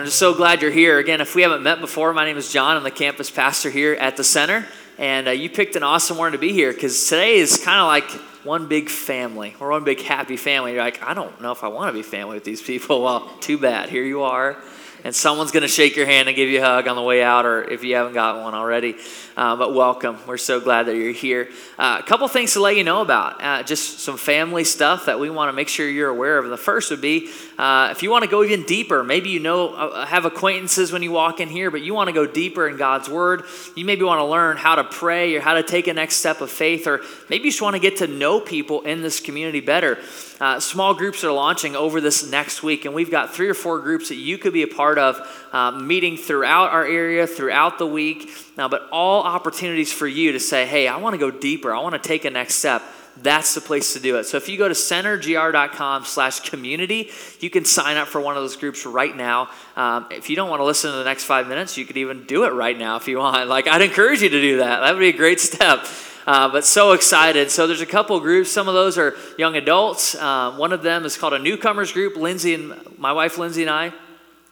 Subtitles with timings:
[0.00, 0.98] I'm just so glad you're here.
[0.98, 2.74] Again, if we haven't met before, my name is John.
[2.74, 4.64] I'm the campus pastor here at the center.
[4.96, 7.86] And uh, you picked an awesome morning to be here because today is kind of
[7.86, 8.10] like
[8.42, 9.54] one big family.
[9.60, 10.72] We're one big happy family.
[10.72, 13.02] You're like, I don't know if I want to be family with these people.
[13.10, 13.90] Well, too bad.
[13.90, 14.56] Here you are
[15.04, 17.22] and someone's going to shake your hand and give you a hug on the way
[17.22, 18.96] out, or if you haven't got one already.
[19.36, 20.18] Uh, but welcome.
[20.26, 21.48] We're so glad that you're here.
[21.78, 25.18] Uh, a couple things to let you know about uh, just some family stuff that
[25.18, 26.44] we want to make sure you're aware of.
[26.44, 29.40] And the first would be uh, if you want to go even deeper, maybe you
[29.40, 32.68] know, uh, have acquaintances when you walk in here, but you want to go deeper
[32.68, 33.44] in God's Word.
[33.76, 36.40] You maybe want to learn how to pray or how to take a next step
[36.40, 39.60] of faith, or maybe you just want to get to know people in this community
[39.60, 39.98] better.
[40.40, 43.78] Uh, small groups are launching over this next week, and we've got three or four
[43.78, 45.20] groups that you could be a part of,
[45.52, 48.30] uh, meeting throughout our area, throughout the week.
[48.56, 51.80] Now, but all opportunities for you to say, hey, I want to go deeper, I
[51.80, 52.82] want to take a next step
[53.22, 54.24] that's the place to do it.
[54.24, 58.42] So if you go to centergr.com slash community, you can sign up for one of
[58.42, 59.50] those groups right now.
[59.76, 62.24] Um, if you don't want to listen to the next five minutes, you could even
[62.24, 63.48] do it right now if you want.
[63.48, 64.80] Like, I'd encourage you to do that.
[64.80, 65.86] That would be a great step.
[66.26, 67.50] Uh, but so excited.
[67.50, 68.52] So there's a couple groups.
[68.52, 70.14] Some of those are young adults.
[70.14, 72.16] Uh, one of them is called a newcomers group.
[72.16, 73.92] Lindsay and my wife Lindsay and I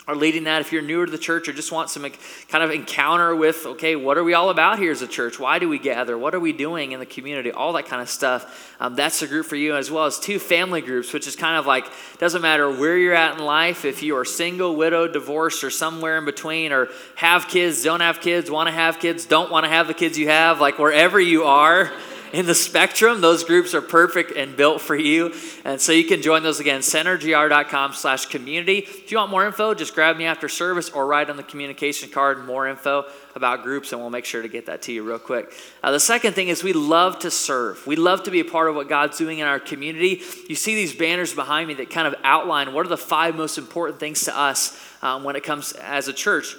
[0.09, 0.62] are leading that.
[0.62, 2.11] If you're newer to the church or just want some
[2.48, 5.39] kind of encounter with, okay, what are we all about here as a church?
[5.39, 6.17] Why do we gather?
[6.17, 7.53] What are we doing in the community?
[7.53, 8.75] All that kind of stuff.
[8.81, 11.56] Um, that's a group for you, as well as two family groups, which is kind
[11.56, 11.84] of like
[12.17, 16.17] doesn't matter where you're at in life, if you are single, widowed, divorced, or somewhere
[16.17, 19.70] in between, or have kids, don't have kids, want to have kids, don't want to
[19.70, 21.93] have the kids you have, like wherever you are
[22.33, 25.34] in the spectrum, those groups are perfect and built for you.
[25.65, 28.79] And so you can join those again, centergr.com slash community.
[28.79, 32.11] If you want more info, just grab me after service or write on the communication
[32.11, 35.19] card more info about groups, and we'll make sure to get that to you real
[35.19, 35.53] quick.
[35.83, 37.87] Uh, the second thing is we love to serve.
[37.87, 40.23] We love to be a part of what God's doing in our community.
[40.49, 43.56] You see these banners behind me that kind of outline what are the five most
[43.56, 46.56] important things to us um, when it comes as a church.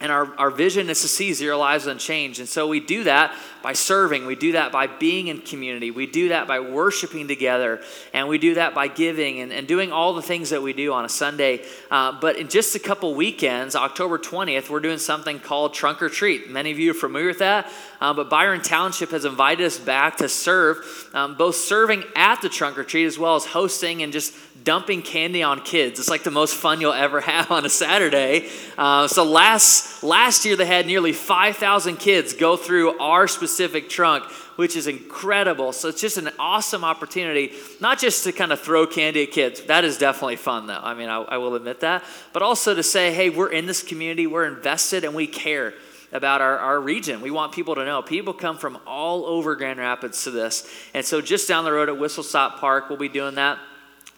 [0.00, 2.40] And our, our vision is to see zero lives unchanged.
[2.40, 4.26] And so we do that by serving.
[4.26, 5.90] We do that by being in community.
[5.90, 7.80] We do that by worshiping together.
[8.12, 10.92] And we do that by giving and, and doing all the things that we do
[10.92, 11.64] on a Sunday.
[11.90, 16.08] Uh, but in just a couple weekends, October 20th, we're doing something called Trunk or
[16.08, 16.50] Treat.
[16.50, 17.70] Many of you are familiar with that.
[18.00, 22.48] Uh, but Byron Township has invited us back to serve, um, both serving at the
[22.48, 24.34] Trunk or Treat as well as hosting and just
[24.64, 25.98] dumping candy on kids.
[25.98, 28.48] It's like the most fun you'll ever have on a Saturday.
[28.76, 33.51] Uh, so last last year they had nearly 5,000 kids go through our specific
[33.88, 34.24] trunk,
[34.56, 35.72] which is incredible.
[35.72, 39.62] So it's just an awesome opportunity, not just to kind of throw candy at kids.
[39.62, 40.80] That is definitely fun, though.
[40.82, 43.82] I mean, I, I will admit that, but also to say, hey, we're in this
[43.82, 45.74] community, we're invested, and we care
[46.12, 47.20] about our, our region.
[47.22, 48.02] We want people to know.
[48.02, 50.70] People come from all over Grand Rapids to this.
[50.92, 53.58] And so just down the road at Whistle Stop Park, we'll be doing that.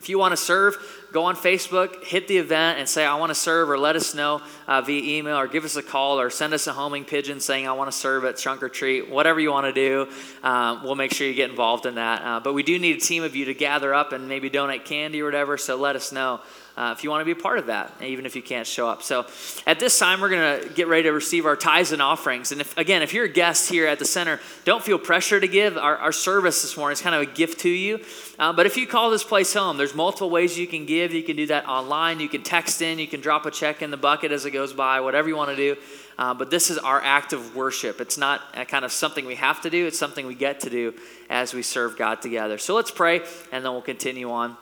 [0.00, 0.76] If you want to serve,
[1.14, 4.16] go on Facebook, hit the event, and say, I want to serve, or let us
[4.16, 7.38] know uh, via email, or give us a call, or send us a homing pigeon
[7.38, 9.08] saying, I want to serve at Trunk or Treat.
[9.08, 12.22] Whatever you want to do, um, we'll make sure you get involved in that.
[12.22, 14.84] Uh, but we do need a team of you to gather up and maybe donate
[14.84, 16.40] candy or whatever, so let us know.
[16.76, 18.88] Uh, if you want to be a part of that, even if you can't show
[18.88, 19.00] up.
[19.00, 19.26] So
[19.64, 22.50] at this time, we're going to get ready to receive our tithes and offerings.
[22.50, 25.46] And if, again, if you're a guest here at the center, don't feel pressure to
[25.46, 25.78] give.
[25.78, 28.00] Our, our service this morning is kind of a gift to you.
[28.40, 31.12] Uh, but if you call this place home, there's multiple ways you can give.
[31.12, 32.18] You can do that online.
[32.18, 32.98] You can text in.
[32.98, 35.50] You can drop a check in the bucket as it goes by, whatever you want
[35.50, 35.76] to do.
[36.18, 38.00] Uh, but this is our act of worship.
[38.00, 40.94] It's not kind of something we have to do, it's something we get to do
[41.30, 42.58] as we serve God together.
[42.58, 43.20] So let's pray,
[43.52, 44.56] and then we'll continue on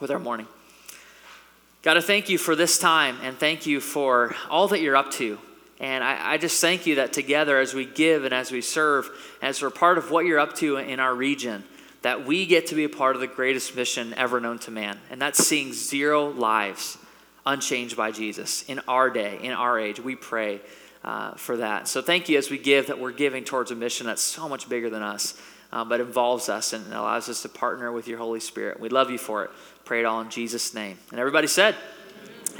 [0.00, 0.46] with our morning.
[1.82, 5.12] God, I thank you for this time and thank you for all that you're up
[5.12, 5.38] to.
[5.78, 9.08] And I, I, just thank you that together as we give and as we serve,
[9.40, 11.62] as we're part of what you're up to in our region,
[12.02, 14.98] that we get to be a part of the greatest mission ever known to man.
[15.08, 16.98] And that's seeing zero lives
[17.46, 20.00] unchanged by Jesus in our day, in our age.
[20.00, 20.60] We pray
[21.04, 21.86] uh, for that.
[21.86, 24.68] So thank you as we give that we're giving towards a mission that's so much
[24.68, 25.40] bigger than us,
[25.72, 28.80] uh, but involves us and allows us to partner with your Holy Spirit.
[28.80, 29.50] We love you for it.
[29.88, 30.98] Pray it all in Jesus' name.
[31.12, 31.74] And everybody said,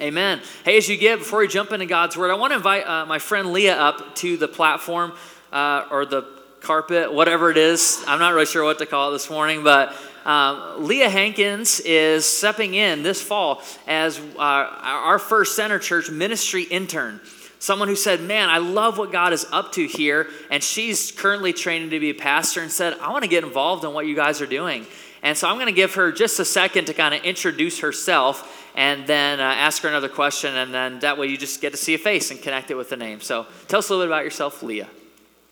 [0.00, 0.40] Amen.
[0.64, 3.04] Hey, as you give, before we jump into God's word, I want to invite uh,
[3.04, 5.12] my friend Leah up to the platform
[5.52, 6.22] uh, or the
[6.62, 8.02] carpet, whatever it is.
[8.06, 9.94] I'm not really sure what to call it this morning, but
[10.24, 16.62] um, Leah Hankins is stepping in this fall as uh, our first center church ministry
[16.62, 17.20] intern.
[17.58, 20.28] Someone who said, Man, I love what God is up to here.
[20.50, 23.84] And she's currently training to be a pastor and said, I want to get involved
[23.84, 24.86] in what you guys are doing.
[25.22, 28.66] And so I'm going to give her just a second to kind of introduce herself
[28.74, 30.56] and then uh, ask her another question.
[30.56, 32.90] And then that way you just get to see a face and connect it with
[32.90, 33.20] the name.
[33.20, 34.88] So tell us a little bit about yourself, Leah.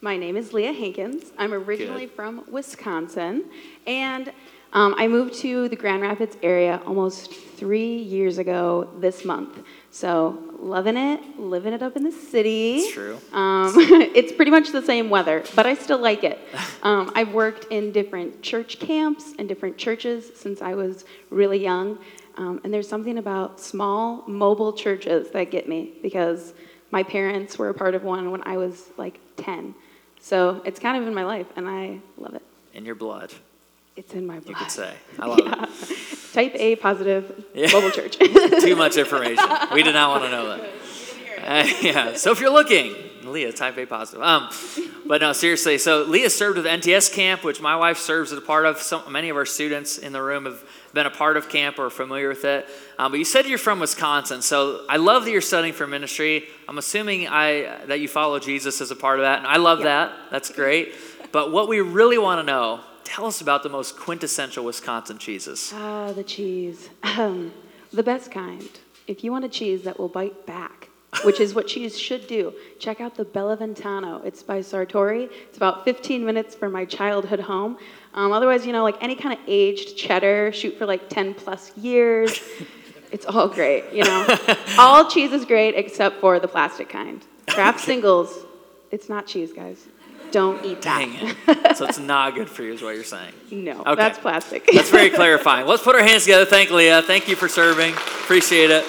[0.00, 1.32] My name is Leah Hankins.
[1.38, 2.14] I'm originally Good.
[2.14, 3.44] from Wisconsin.
[3.86, 4.32] And
[4.72, 9.64] um, I moved to the Grand Rapids area almost three years ago this month.
[9.90, 12.76] So loving it, living it up in the city.
[12.78, 13.18] It's true.
[13.32, 13.72] Um,
[14.14, 16.38] it's pretty much the same weather, but I still like it.
[16.82, 21.98] Um, I've worked in different church camps and different churches since I was really young.
[22.36, 26.54] Um, and there's something about small, mobile churches that get me because
[26.92, 29.74] my parents were a part of one when I was like 10.
[30.20, 32.42] So it's kind of in my life, and I love it.
[32.72, 33.32] In your blood,
[33.96, 34.48] It's in my blood.
[34.50, 34.94] you could say.
[35.18, 35.66] I love Yeah.
[36.36, 37.72] Type A positive Yeah.
[37.72, 38.18] mobile church.
[38.60, 39.42] Too much information.
[39.72, 40.68] We did not want to know that.
[41.46, 42.14] Uh, yeah.
[42.14, 44.20] So if you're looking, Leah, type A positive.
[44.20, 44.48] Um,
[45.06, 45.78] but no, seriously.
[45.78, 48.78] So Leah served with NTS camp, which my wife serves as a part of.
[48.78, 51.86] Some, many of our students in the room have been a part of camp or
[51.86, 52.66] are familiar with it.
[52.98, 56.46] Um, but you said you're from Wisconsin, so I love that you're studying for ministry.
[56.68, 59.84] I'm assuming I that you follow Jesus as a part of that, and I love
[59.84, 60.12] that.
[60.32, 60.94] That's great.
[61.30, 65.72] But what we really want to know, tell us about the most quintessential Wisconsin cheeses.
[65.74, 66.90] Ah, the cheese.
[67.02, 67.52] Um,
[67.92, 68.68] the best kind.
[69.06, 70.88] If you want a cheese that will bite back,
[71.24, 74.24] which is what cheese should do, check out the BellaVitano.
[74.24, 75.30] It's by Sartori.
[75.48, 77.78] It's about 15 minutes from my childhood home.
[78.12, 81.76] Um, otherwise, you know, like any kind of aged cheddar, shoot for like 10 plus
[81.76, 82.40] years.
[83.12, 84.26] It's all great, you know.
[84.78, 87.24] all cheese is great except for the plastic kind.
[87.48, 88.44] Kraft singles,
[88.90, 89.86] it's not cheese, guys.
[90.32, 90.99] Don't eat that.
[90.99, 91.76] Dang it.
[91.76, 93.32] so it's not good for you, is what you're saying.
[93.50, 93.94] No, Okay.
[93.94, 94.67] that's plastic.
[94.73, 95.67] That's very clarifying.
[95.67, 96.44] Let's put our hands together.
[96.44, 97.02] Thank Leah.
[97.02, 97.94] Thank you for serving.
[97.94, 98.84] Appreciate it.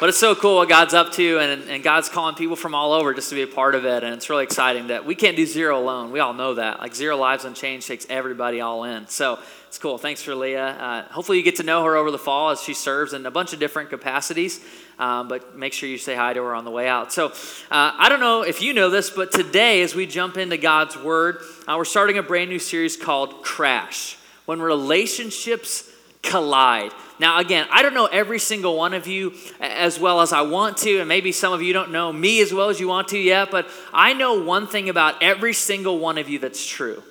[0.00, 2.92] But it's so cool what God's up to, and, and God's calling people from all
[2.92, 4.02] over just to be a part of it.
[4.02, 6.10] And it's really exciting that we can't do zero alone.
[6.10, 6.80] We all know that.
[6.80, 9.06] Like Zero Lives Unchanged takes everybody all in.
[9.06, 9.38] So
[9.68, 9.96] it's cool.
[9.96, 10.66] Thanks for Leah.
[10.66, 13.30] Uh, hopefully, you get to know her over the fall as she serves in a
[13.30, 14.60] bunch of different capacities.
[14.98, 17.12] Um, but make sure you say hi to her on the way out.
[17.12, 17.32] So uh,
[17.70, 21.38] I don't know if you know this, but today, as we jump into God's Word,
[21.66, 25.90] uh, we're starting a brand new series called Crash When Relationships
[26.22, 26.92] Collide.
[27.18, 30.78] Now, again, I don't know every single one of you as well as I want
[30.78, 33.18] to, and maybe some of you don't know me as well as you want to
[33.18, 37.02] yet, but I know one thing about every single one of you that's true.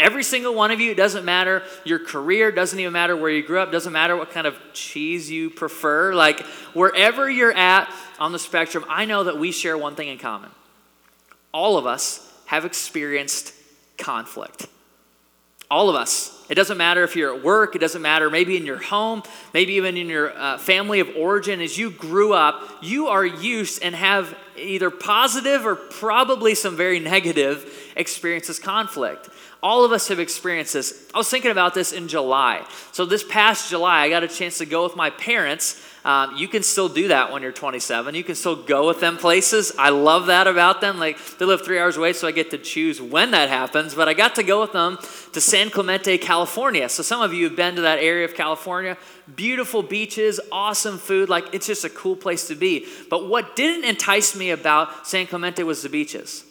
[0.00, 3.44] Every single one of you, it doesn't matter your career, doesn't even matter where you
[3.44, 6.14] grew up, doesn't matter what kind of cheese you prefer.
[6.14, 6.40] Like,
[6.74, 10.50] wherever you're at on the spectrum, I know that we share one thing in common.
[11.52, 13.54] All of us have experienced
[13.96, 14.66] conflict.
[15.70, 16.44] All of us.
[16.50, 19.22] It doesn't matter if you're at work, it doesn't matter maybe in your home,
[19.54, 21.60] maybe even in your uh, family of origin.
[21.60, 27.00] As you grew up, you are used and have either positive or probably some very
[27.14, 29.30] negative experiences conflict.
[29.64, 31.08] All of us have experienced this.
[31.14, 32.66] I was thinking about this in July.
[32.92, 35.82] So, this past July, I got a chance to go with my parents.
[36.04, 38.14] Um, you can still do that when you're 27.
[38.14, 39.72] You can still go with them places.
[39.78, 40.98] I love that about them.
[40.98, 43.94] Like, they live three hours away, so I get to choose when that happens.
[43.94, 44.98] But I got to go with them
[45.32, 46.86] to San Clemente, California.
[46.90, 48.98] So, some of you have been to that area of California.
[49.34, 51.30] Beautiful beaches, awesome food.
[51.30, 52.86] Like, it's just a cool place to be.
[53.08, 56.44] But what didn't entice me about San Clemente was the beaches,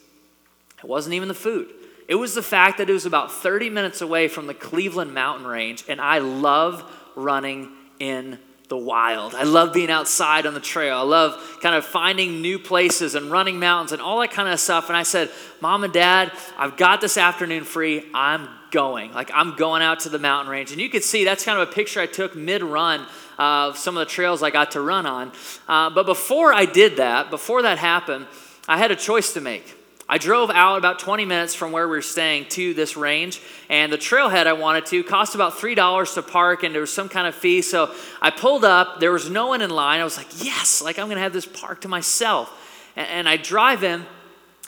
[0.80, 1.70] it wasn't even the food.
[2.08, 5.48] It was the fact that it was about 30 minutes away from the Cleveland mountain
[5.48, 6.84] range, and I love
[7.16, 8.40] running in
[8.70, 9.36] the wild.
[9.36, 10.98] I love being outside on the trail.
[10.98, 14.60] I love kind of finding new places and running mountains and all that kind of
[14.60, 14.88] stuff.
[14.88, 15.30] And I said,
[15.62, 18.04] Mom and Dad, I've got this afternoon free.
[18.14, 19.14] I'm going.
[19.14, 20.72] Like, I'm going out to the mountain range.
[20.72, 23.06] And you could see that's kind of a picture I took mid run
[23.38, 25.32] of some of the trails I got to run on.
[25.68, 28.26] Uh, but before I did that, before that happened,
[28.68, 29.83] I had a choice to make.
[30.08, 33.92] I drove out about 20 minutes from where we were staying to this range, and
[33.92, 37.26] the trailhead I wanted to cost about $3 to park, and there was some kind
[37.26, 37.62] of fee.
[37.62, 40.02] So I pulled up, there was no one in line.
[40.02, 42.52] I was like, yes, like I'm gonna have this park to myself.
[42.96, 44.06] And, and I drive in,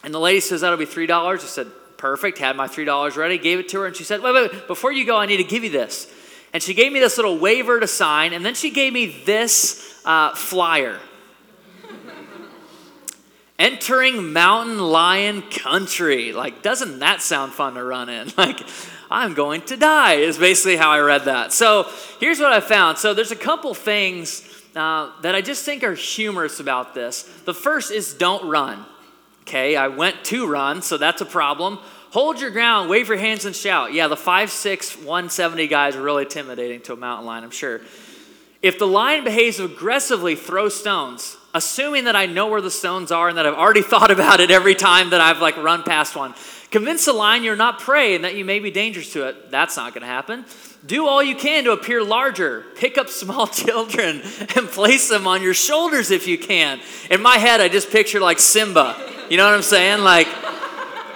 [0.04, 1.10] and the lady says, that'll be $3.
[1.12, 4.34] I said, perfect, had my $3 ready, gave it to her, and she said, wait,
[4.34, 6.12] wait, wait, before you go, I need to give you this.
[6.54, 10.02] And she gave me this little waiver to sign, and then she gave me this
[10.06, 10.98] uh, flyer.
[13.58, 16.34] Entering mountain lion country.
[16.34, 18.32] Like, doesn't that sound fun to run in?
[18.38, 18.60] Like,
[19.10, 21.54] I'm going to die, is basically how I read that.
[21.54, 21.88] So,
[22.20, 22.98] here's what I found.
[22.98, 24.42] So, there's a couple things
[24.76, 27.24] uh, that I just think are humorous about this.
[27.46, 28.86] The first is don't run.
[29.44, 31.78] Okay, I went to run, so that's a problem.
[32.12, 33.94] Hold your ground, wave your hands, and shout.
[33.94, 37.82] Yeah, the 5'6, 170 guys are really intimidating to a mountain lion, I'm sure.
[38.62, 43.30] If the lion behaves aggressively, throw stones, assuming that I know where the stones are
[43.30, 46.36] and that I've already thought about it every time that I've like run past one.
[46.70, 49.50] Convince the lion you're not prey and that you may be dangerous to it.
[49.50, 50.46] That's not going to happen.
[50.86, 52.66] Do all you can to appear larger.
[52.76, 54.22] Pick up small children
[54.56, 56.82] and place them on your shoulders if you can.
[57.10, 58.96] In my head, I just picture like Simba.
[59.30, 60.04] You know what I'm saying?
[60.04, 60.28] Like,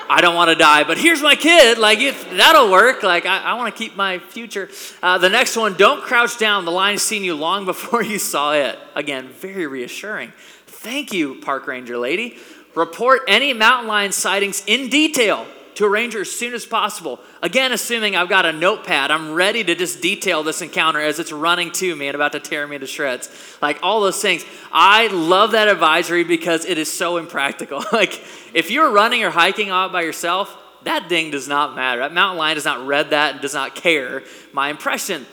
[0.10, 1.78] I don't want to die, but here's my kid.
[1.78, 3.04] Like, if, that'll work.
[3.04, 4.70] Like, I, I want to keep my future.
[5.04, 6.66] Uh, the next one, don't crouch down.
[6.66, 8.80] The lion has seen you long before you saw it.
[8.96, 10.34] Again, very reassuring.
[10.66, 12.38] Thank you, park ranger lady.
[12.74, 15.46] Report any mountain lion sightings in detail
[15.80, 17.22] to a ranger as soon as possible.
[17.42, 21.32] Again, assuming I've got a notepad, I'm ready to just detail this encounter as it's
[21.32, 23.30] running to me and about to tear me to shreds.
[23.62, 24.44] Like all those things.
[24.74, 27.82] I love that advisory because it is so impractical.
[27.94, 28.22] like
[28.54, 32.02] if you're running or hiking out by yourself, that ding does not matter.
[32.02, 35.26] That mountain lion does not read that and does not care my impression.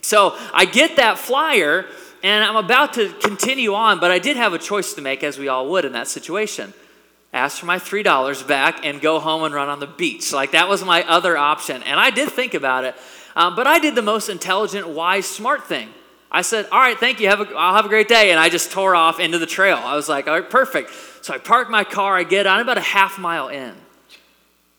[0.00, 1.86] So I get that flyer
[2.24, 5.38] and I'm about to continue on, but I did have a choice to make, as
[5.38, 6.74] we all would in that situation
[7.34, 10.32] ask for my $3 back and go home and run on the beach.
[10.32, 11.82] Like that was my other option.
[11.82, 12.94] And I did think about it,
[13.36, 15.88] um, but I did the most intelligent, wise, smart thing.
[16.30, 17.28] I said, All right, thank you.
[17.28, 18.30] Have a, I'll have a great day.
[18.30, 19.76] And I just tore off into the trail.
[19.76, 20.90] I was like, All right, perfect.
[21.22, 22.16] So I parked my car.
[22.16, 23.74] I get on about a half mile in.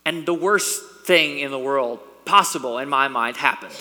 [0.03, 3.73] And the worst thing in the world possible in my mind happened.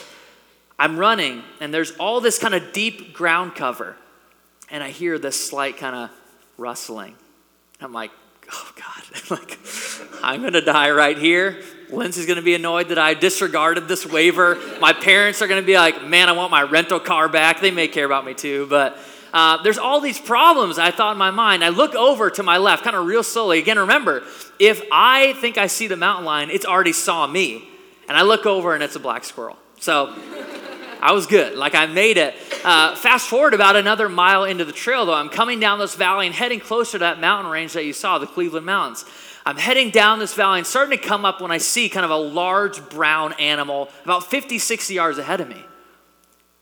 [0.78, 3.96] I'm running, and there's all this kind of deep ground cover.
[4.70, 6.10] And I hear this slight kind of
[6.56, 7.16] rustling.
[7.80, 8.10] I'm like,
[8.52, 9.58] oh God, like
[10.22, 11.62] I'm gonna die right here.
[11.90, 14.58] Lindsay's gonna be annoyed that I disregarded this waiver.
[14.80, 17.60] My parents are gonna be like, man, I want my rental car back.
[17.60, 18.98] They may care about me too, but
[19.34, 21.64] uh, there's all these problems I thought in my mind.
[21.64, 23.58] I look over to my left, kind of real slowly.
[23.58, 24.22] Again, remember,
[24.60, 27.68] if I think I see the mountain lion, it's already saw me.
[28.08, 29.58] And I look over and it's a black squirrel.
[29.80, 30.14] So
[31.04, 31.54] I was good.
[31.54, 32.34] Like I made it.
[32.64, 35.12] Uh, fast forward about another mile into the trail, though.
[35.12, 38.16] I'm coming down this valley and heading closer to that mountain range that you saw,
[38.16, 39.04] the Cleveland Mountains.
[39.44, 42.11] I'm heading down this valley and starting to come up when I see kind of
[42.11, 45.62] a large brown animal about 50, 60 yards ahead of me.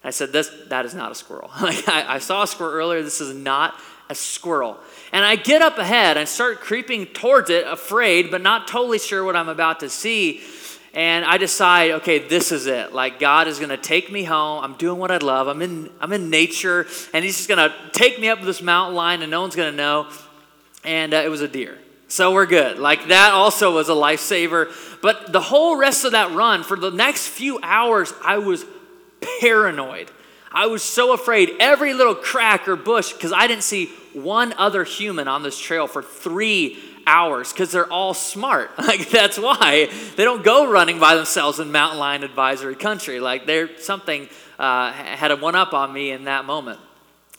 [0.03, 1.53] I said, this, that is not a squirrel.
[1.63, 3.01] like I, I saw a squirrel earlier.
[3.01, 3.79] This is not
[4.11, 4.77] a squirrel.
[5.13, 9.23] And I get up ahead and start creeping towards it, afraid, but not totally sure
[9.23, 10.43] what I'm about to see
[10.95, 12.93] and I decide, okay, this is it.
[12.93, 14.63] Like God is going to take me home.
[14.63, 15.49] I'm doing what I love.
[15.49, 18.95] I'm in I'm in nature, and He's just going to take me up this mountain
[18.95, 20.09] line, and no one's going to know.
[20.85, 22.79] And uh, it was a deer, so we're good.
[22.79, 24.71] Like that also was a lifesaver.
[25.01, 28.65] But the whole rest of that run, for the next few hours, I was
[29.41, 30.11] paranoid.
[30.55, 34.85] I was so afraid every little crack or bush because I didn't see one other
[34.85, 38.71] human on this trail for three hours because they're all smart.
[38.83, 43.21] Like that's why they don't go running by themselves in mountain lion advisory country.
[43.21, 44.29] Like they're something
[44.59, 46.79] uh, had a one up on me in that moment.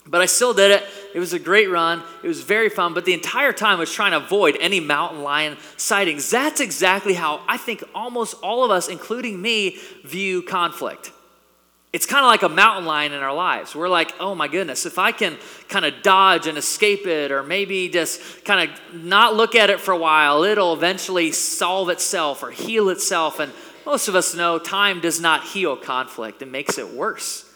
[0.05, 0.83] But I still did it.
[1.13, 2.01] It was a great run.
[2.23, 2.93] It was very fun.
[2.93, 6.29] But the entire time I was trying to avoid any mountain lion sightings.
[6.29, 11.11] That's exactly how I think almost all of us, including me, view conflict
[11.93, 13.75] it's kind of like a mountain lion in our lives.
[13.75, 15.37] We're like, oh my goodness, if I can
[15.69, 19.79] kind of dodge and escape it, or maybe just kind of not look at it
[19.79, 23.39] for a while, it'll eventually solve itself or heal itself.
[23.39, 23.53] And
[23.85, 27.47] most of us know time does not heal conflict, it makes it worse.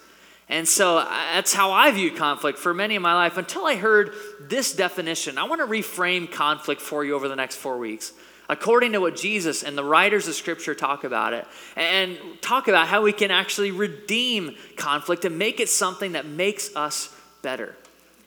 [0.49, 3.75] And so uh, that's how I view conflict for many of my life until I
[3.75, 5.37] heard this definition.
[5.37, 8.13] I want to reframe conflict for you over the next four weeks
[8.49, 12.87] according to what Jesus and the writers of Scripture talk about it, and talk about
[12.87, 17.75] how we can actually redeem conflict and make it something that makes us better.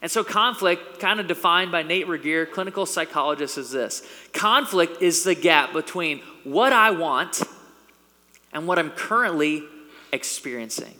[0.03, 5.25] And so, conflict, kind of defined by Nate Revere, clinical psychologist, is this conflict is
[5.25, 7.43] the gap between what I want
[8.53, 9.63] and what I'm currently
[10.13, 10.95] experiencing.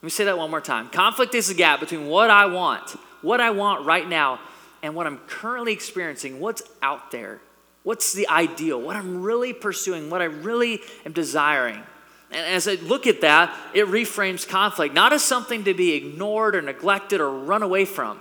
[0.00, 0.88] Let me say that one more time.
[0.88, 4.40] Conflict is the gap between what I want, what I want right now,
[4.82, 7.40] and what I'm currently experiencing, what's out there.
[7.82, 8.80] What's the ideal?
[8.80, 11.82] What I'm really pursuing, what I really am desiring.
[12.30, 16.54] And as I look at that, it reframes conflict not as something to be ignored
[16.54, 18.18] or neglected or run away from,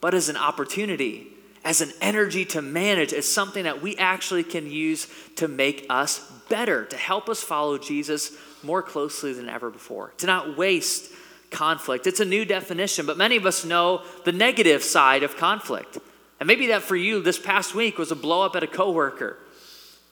[0.00, 1.28] but as an opportunity,
[1.64, 6.20] as an energy to manage, as something that we actually can use to make us
[6.48, 11.12] better, to help us follow Jesus more closely than ever before, to not waste
[11.50, 12.06] conflict.
[12.06, 15.98] It's a new definition, but many of us know the negative side of conflict.
[16.40, 19.36] And maybe that for you this past week was a blow up at a coworker.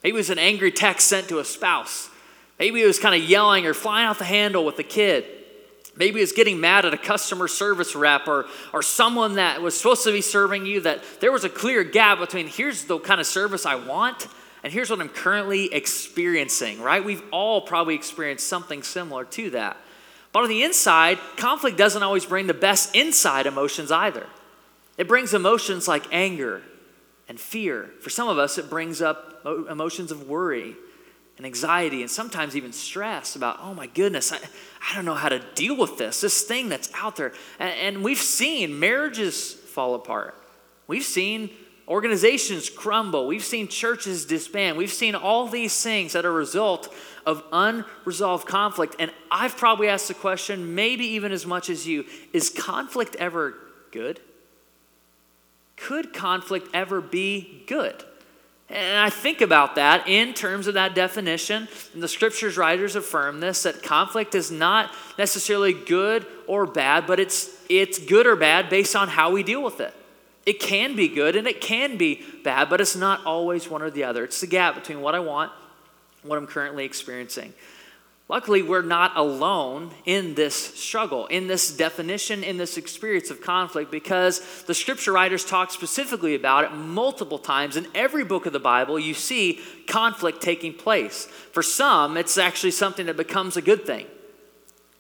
[0.05, 2.11] Maybe it was an angry text sent to a spouse.
[2.59, 5.25] Maybe it was kind of yelling or flying off the handle with a kid.
[5.97, 9.77] Maybe it was getting mad at a customer service rep or, or someone that was
[9.77, 13.21] supposed to be serving you, that there was a clear gap between here's the kind
[13.21, 14.29] of service I want
[14.63, 17.05] and here's what I'm currently experiencing, right?
[17.05, 19.77] We've all probably experienced something similar to that.
[20.33, 24.27] But on the inside, conflict doesn't always bring the best inside emotions either.
[24.99, 26.63] It brings emotions like anger
[27.29, 27.91] and fear.
[28.01, 30.77] For some of us, it brings up emotions of worry
[31.37, 34.39] and anxiety and sometimes even stress about, oh my goodness, I,
[34.91, 37.33] I don't know how to deal with this, this thing that's out there.
[37.61, 40.35] And, and we've seen marriages fall apart.
[40.89, 41.51] We've seen
[41.87, 43.29] organizations crumble.
[43.29, 44.77] We've seen churches disband.
[44.77, 46.93] We've seen all these things that are a result
[47.25, 48.97] of unresolved conflict.
[48.99, 53.55] And I've probably asked the question, maybe even as much as you is conflict ever
[53.93, 54.21] good?
[55.81, 58.05] Could conflict ever be good?
[58.71, 61.69] And I think about that in terms of that definition.
[61.95, 67.19] And the scriptures writers affirm this that conflict is not necessarily good or bad, but
[67.19, 69.95] it's, it's good or bad based on how we deal with it.
[70.45, 73.91] It can be good and it can be bad, but it's not always one or
[73.91, 74.25] the other.
[74.25, 75.53] It's the gap between what I want
[76.23, 77.55] and what I'm currently experiencing.
[78.31, 83.91] Luckily, we're not alone in this struggle, in this definition, in this experience of conflict,
[83.91, 87.75] because the scripture writers talk specifically about it multiple times.
[87.75, 91.25] In every book of the Bible, you see conflict taking place.
[91.25, 94.07] For some, it's actually something that becomes a good thing.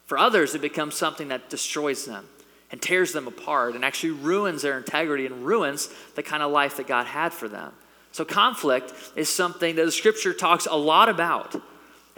[0.06, 2.26] For others, it becomes something that destroys them
[2.72, 6.78] and tears them apart and actually ruins their integrity and ruins the kind of life
[6.78, 7.74] that God had for them.
[8.10, 11.60] So, conflict is something that the scripture talks a lot about.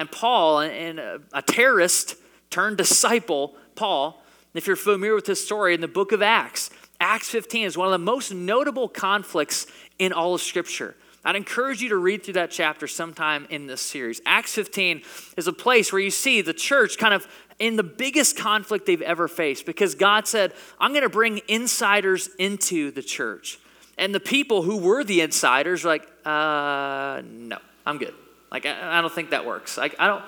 [0.00, 2.16] And Paul, and a terrorist
[2.48, 4.22] turned disciple, Paul,
[4.54, 7.86] if you're familiar with this story in the book of Acts, Acts 15 is one
[7.86, 9.66] of the most notable conflicts
[9.98, 10.96] in all of Scripture.
[11.22, 14.22] I'd encourage you to read through that chapter sometime in this series.
[14.24, 15.02] Acts 15
[15.36, 17.28] is a place where you see the church kind of
[17.58, 22.30] in the biggest conflict they've ever faced because God said, I'm going to bring insiders
[22.38, 23.58] into the church.
[23.98, 28.14] And the people who were the insiders like, uh, no, I'm good.
[28.50, 29.76] Like, I, I don't think that works.
[29.76, 30.24] Like, I don't.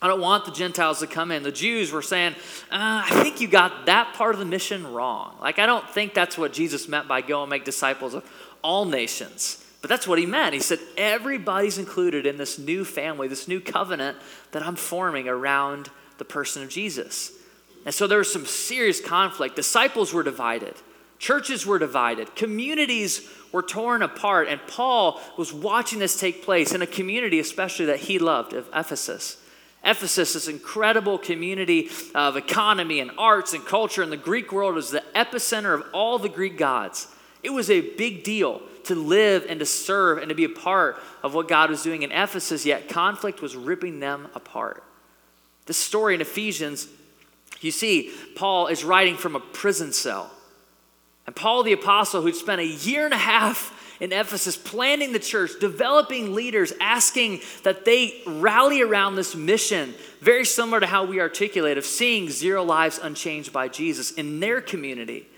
[0.00, 1.42] I don't want the Gentiles to come in.
[1.42, 2.34] The Jews were saying,
[2.70, 5.36] uh, I think you got that part of the mission wrong.
[5.40, 8.24] Like, I don't think that's what Jesus meant by go and make disciples of
[8.62, 9.64] all nations.
[9.80, 10.54] But that's what he meant.
[10.54, 14.16] He said, everybody's included in this new family, this new covenant
[14.52, 17.32] that I'm forming around the person of Jesus.
[17.84, 19.56] And so there was some serious conflict.
[19.56, 20.74] Disciples were divided,
[21.18, 24.48] churches were divided, communities were torn apart.
[24.48, 28.68] And Paul was watching this take place in a community, especially that he loved, of
[28.74, 29.42] Ephesus.
[29.84, 34.90] Ephesus, this incredible community of economy and arts and culture in the Greek world, was
[34.90, 37.06] the epicenter of all the Greek gods.
[37.42, 40.96] It was a big deal to live and to serve and to be a part
[41.22, 44.82] of what God was doing in Ephesus, yet conflict was ripping them apart.
[45.66, 46.88] This story in Ephesians,
[47.60, 50.30] you see, Paul is writing from a prison cell.
[51.28, 55.18] And Paul the Apostle, who'd spent a year and a half in Ephesus planning the
[55.18, 61.20] church, developing leaders, asking that they rally around this mission, very similar to how we
[61.20, 65.28] articulate of seeing zero lives unchanged by Jesus in their community.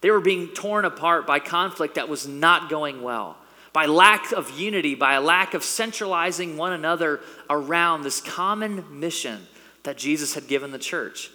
[0.00, 3.36] They were being torn apart by conflict that was not going well,
[3.72, 7.18] by lack of unity, by a lack of centralizing one another
[7.50, 9.48] around this common mission
[9.82, 11.32] that Jesus had given the church.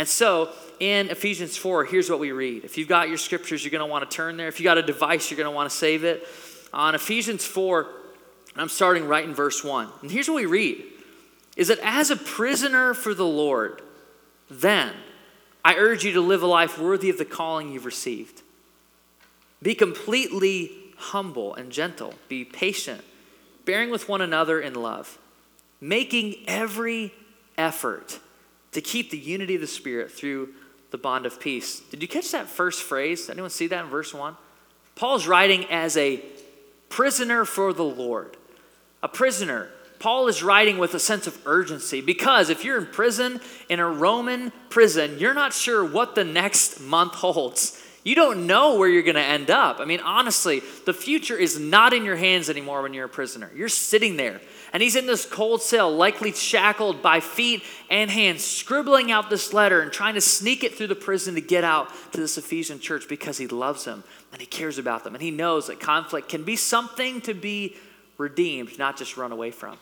[0.00, 2.64] And so in Ephesians 4, here's what we read.
[2.64, 4.48] If you've got your scriptures, you're going to want to turn there.
[4.48, 6.26] If you got a device, you're going to want to save it.
[6.72, 7.86] On Ephesians 4,
[8.56, 9.90] I'm starting right in verse 1.
[10.00, 10.82] And here's what we read
[11.54, 13.82] is that as a prisoner for the Lord,
[14.48, 14.94] then
[15.62, 18.40] I urge you to live a life worthy of the calling you've received.
[19.62, 22.14] Be completely humble and gentle.
[22.26, 23.04] Be patient,
[23.66, 25.18] bearing with one another in love,
[25.78, 27.12] making every
[27.58, 28.18] effort
[28.72, 30.50] to keep the unity of the Spirit through
[30.90, 31.80] the bond of peace.
[31.80, 33.30] Did you catch that first phrase?
[33.30, 34.36] Anyone see that in verse 1?
[34.94, 36.22] Paul's writing as a
[36.88, 38.36] prisoner for the Lord.
[39.02, 39.70] A prisoner.
[39.98, 43.88] Paul is writing with a sense of urgency because if you're in prison, in a
[43.88, 47.82] Roman prison, you're not sure what the next month holds.
[48.02, 49.78] You don't know where you're going to end up.
[49.78, 53.50] I mean, honestly, the future is not in your hands anymore when you're a prisoner.
[53.54, 54.40] You're sitting there
[54.72, 59.52] and he's in this cold cell, likely shackled by feet and hands, scribbling out this
[59.52, 62.78] letter and trying to sneak it through the prison to get out to this Ephesian
[62.78, 65.14] church because he loves them and he cares about them.
[65.14, 67.76] And he knows that conflict can be something to be
[68.16, 69.76] redeemed, not just run away from.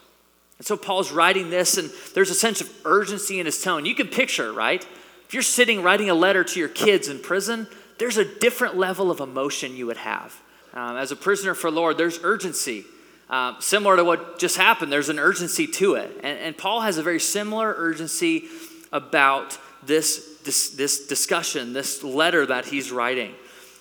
[0.57, 3.87] And so Paul's writing this, and there's a sense of urgency in his tone.
[3.87, 4.85] You can picture, right?
[5.26, 7.68] If you're sitting writing a letter to your kids in prison,
[7.99, 10.41] there's a different level of emotion you would have.
[10.75, 12.85] Um, as a prisoner for Lord, there's urgency.
[13.31, 16.11] Um, similar to what just happened, there's an urgency to it.
[16.23, 18.45] And, and Paul has a very similar urgency
[18.93, 23.35] about this, this, this discussion, this letter that he's writing.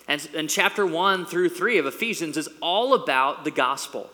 [0.06, 4.10] And, and chapter 1 through 3 of Ephesians is all about the gospel.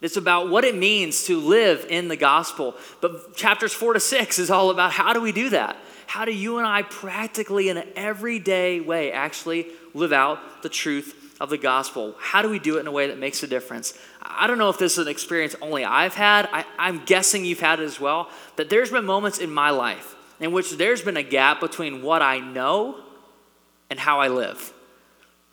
[0.00, 2.74] It's about what it means to live in the gospel.
[3.00, 5.76] But chapters 4 to 6 is all about how do we do that?
[6.08, 11.36] How do you and I practically, in an everyday way, actually live out the truth
[11.38, 12.14] of the gospel.
[12.18, 13.92] How do we do it in a way that makes a difference?
[14.22, 16.48] I don't know if this is an experience only I've had.
[16.50, 18.30] I, I'm guessing you've had it as well.
[18.56, 22.22] That there's been moments in my life in which there's been a gap between what
[22.22, 23.04] I know
[23.90, 24.72] and how I live.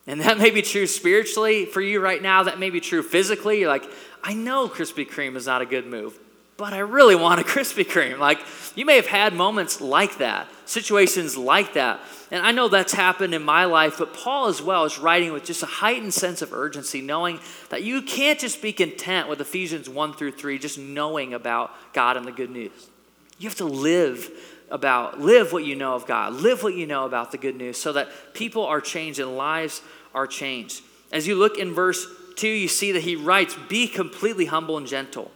[0.07, 2.43] And that may be true spiritually for you right now.
[2.43, 3.59] That may be true physically.
[3.59, 3.83] You're like,
[4.23, 6.17] I know Krispy Kreme is not a good move,
[6.57, 8.17] but I really want a Krispy Kreme.
[8.17, 8.39] Like,
[8.75, 11.99] you may have had moments like that, situations like that.
[12.31, 15.45] And I know that's happened in my life, but Paul as well is writing with
[15.45, 17.39] just a heightened sense of urgency, knowing
[17.69, 22.17] that you can't just be content with Ephesians 1 through 3, just knowing about God
[22.17, 22.89] and the good news.
[23.37, 24.31] You have to live
[24.71, 27.77] about, live what you know of God, live what you know about the good news
[27.77, 29.81] so that people are changed and lives
[30.13, 30.81] are changed.
[31.11, 34.87] As you look in verse 2, you see that he writes, Be completely humble and
[34.87, 35.31] gentle.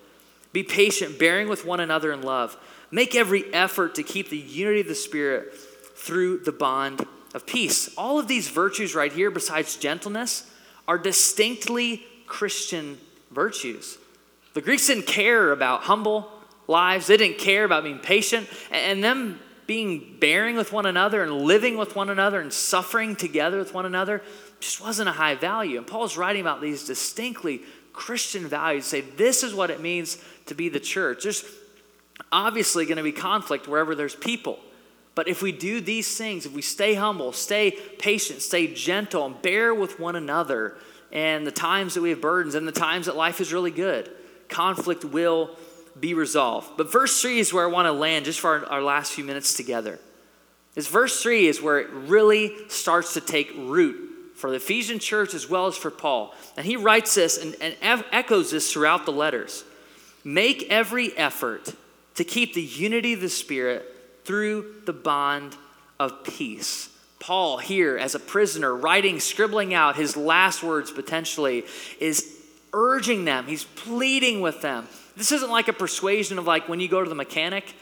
[0.52, 2.58] Be patient, bearing with one another in love.
[2.92, 5.54] Make every effort to keep the unity of the Spirit
[5.96, 7.90] through the bond of peace.
[7.98, 10.50] All of these virtues right here, besides gentleness,
[10.88, 12.98] are distinctly Christian
[13.32, 13.98] virtues.
[14.54, 16.32] The Greeks didn't care about humble
[16.68, 21.32] lives, they didn't care about being patient, and them being bearing with one another and
[21.32, 24.24] living with one another and suffering together with one another
[24.60, 25.78] just wasn't a high value.
[25.78, 27.62] And Paul's writing about these distinctly
[28.00, 31.24] Christian values, say this is what it means to be the church.
[31.24, 31.44] There's
[32.32, 34.58] obviously going to be conflict wherever there's people.
[35.16, 39.42] But if we do these things, if we stay humble, stay patient, stay gentle, and
[39.42, 40.78] bear with one another,
[41.12, 44.10] and the times that we have burdens and the times that life is really good,
[44.48, 45.58] conflict will
[46.00, 46.78] be resolved.
[46.78, 49.26] But verse 3 is where I want to land just for our, our last few
[49.26, 50.00] minutes together.
[50.78, 54.09] Is verse 3 is where it really starts to take root
[54.40, 56.34] for the Ephesian church as well as for Paul.
[56.56, 59.66] And he writes this and, and echoes this throughout the letters.
[60.24, 61.74] Make every effort
[62.16, 63.86] to keep the unity of the Spirit
[64.24, 65.56] through the bond
[66.00, 66.90] of peace.
[67.20, 71.66] Paul, here as a prisoner, writing, scribbling out his last words potentially,
[72.00, 72.38] is
[72.72, 74.88] urging them, he's pleading with them.
[75.18, 77.74] This isn't like a persuasion of like when you go to the mechanic.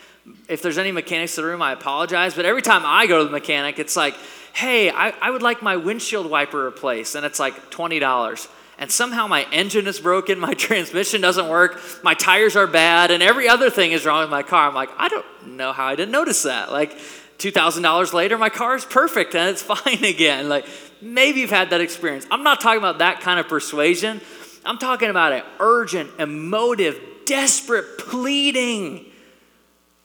[0.50, 2.34] If there's any mechanics in the room, I apologize.
[2.34, 4.16] But every time I go to the mechanic, it's like,
[4.58, 7.14] hey, I, I would like my windshield wiper replaced.
[7.14, 8.48] And it's like $20
[8.80, 13.22] and somehow my engine is broken, my transmission doesn't work, my tires are bad, and
[13.22, 14.68] every other thing is wrong with my car.
[14.68, 16.72] I'm like, I don't know how I didn't notice that.
[16.72, 16.98] Like,
[17.38, 20.50] $2,000 later, my car is perfect and it's fine again.
[20.50, 20.66] Like,
[21.02, 22.26] maybe you've had that experience.
[22.32, 24.22] I'm not talking about that kind of persuasion.
[24.66, 29.06] I'm talking about an urgent, emotive, desperate pleading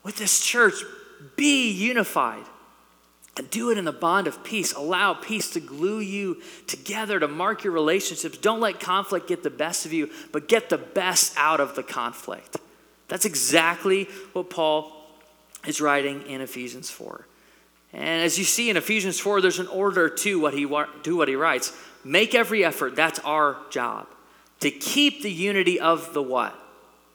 [0.03, 0.75] with this church
[1.37, 2.45] be unified.
[3.51, 4.75] Do it in the bond of peace.
[4.75, 8.37] Allow peace to glue you together, to mark your relationships.
[8.37, 11.83] Don't let conflict get the best of you, but get the best out of the
[11.83, 12.59] conflict.
[13.09, 14.93] That's exactly what Paul
[15.67, 17.27] is writing in Ephesians 4.
[17.95, 20.67] And as you see in Ephesians 4, there's an order to what he,
[21.03, 21.77] do what he writes.
[22.05, 24.09] Make every effort, that's our job,
[24.61, 26.59] to keep the unity of the what?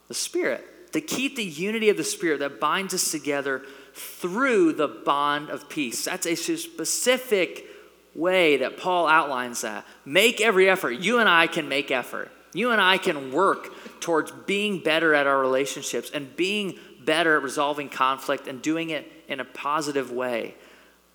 [0.08, 0.93] The Spirit.
[0.93, 3.63] To keep the unity of the Spirit that binds us together
[3.98, 6.06] through the bond of peace.
[6.06, 7.66] That's a specific
[8.14, 9.86] way that Paul outlines that.
[10.06, 10.92] Make every effort.
[10.92, 12.32] You and I can make effort.
[12.54, 17.44] You and I can work towards being better at our relationships and being better at
[17.44, 20.56] resolving conflict and doing it in a positive way.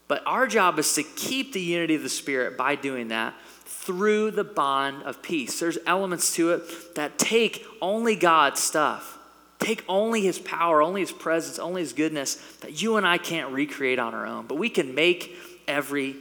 [0.09, 4.33] But our job is to keep the unity of the Spirit by doing that through
[4.33, 5.59] the bond of peace.
[5.59, 9.19] There's elements to it that take only God's stuff
[9.63, 13.53] take only his power, only his presence, only his goodness that you and I can't
[13.53, 16.17] recreate on our own, but we can make every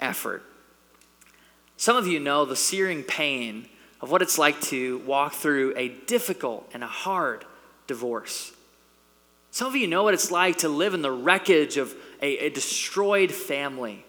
[0.00, 0.42] effort.
[1.76, 3.68] Some of you know the searing pain
[4.00, 7.44] of what it's like to walk through a difficult and a hard
[7.86, 8.52] divorce.
[9.50, 12.50] Some of you know what it's like to live in the wreckage of a, a
[12.50, 14.04] destroyed family,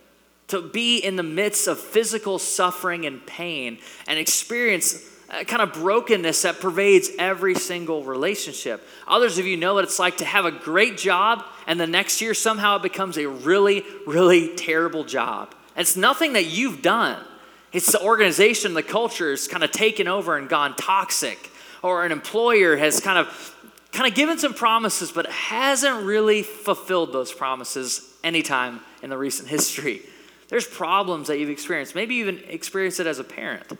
[0.47, 5.03] to be in the midst of physical suffering and pain and experience
[5.47, 8.85] kind of brokenness that pervades every single relationship.
[9.07, 12.21] Others of you know what it's like to have a great job and the next
[12.21, 15.55] year somehow it becomes a really, really terrible job.
[15.77, 17.23] It's nothing that you've done.
[17.71, 21.49] It's the organization, the culture has kind of taken over and gone toxic.
[21.81, 23.55] Or an employer has kind of
[23.91, 29.49] kind of given some promises, but hasn't really fulfilled those promises anytime in the recent
[29.49, 30.01] history.
[30.47, 31.95] There's problems that you've experienced.
[31.95, 33.77] Maybe you even experienced it as a parent.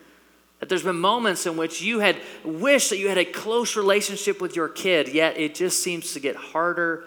[0.61, 4.39] That there's been moments in which you had wished that you had a close relationship
[4.39, 7.03] with your kid, yet it just seems to get harder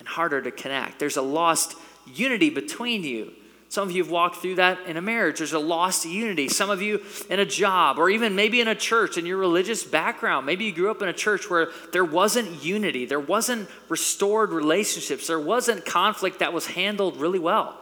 [0.00, 0.98] and harder to connect.
[0.98, 1.76] There's a lost
[2.12, 3.32] unity between you.
[3.68, 5.38] Some of you have walked through that in a marriage.
[5.38, 6.48] There's a lost unity.
[6.48, 9.84] Some of you in a job, or even maybe in a church in your religious
[9.84, 10.44] background.
[10.44, 15.28] Maybe you grew up in a church where there wasn't unity, there wasn't restored relationships,
[15.28, 17.78] there wasn't conflict that was handled really well.